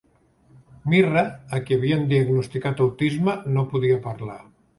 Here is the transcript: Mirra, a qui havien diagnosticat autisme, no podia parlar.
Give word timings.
Mirra, 0.93 1.23
a 1.57 1.59
qui 1.67 1.75
havien 1.77 2.07
diagnosticat 2.15 2.83
autisme, 2.87 3.37
no 3.59 3.67
podia 3.77 4.01
parlar. 4.09 4.41